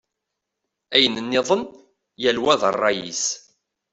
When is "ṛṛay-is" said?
2.75-3.25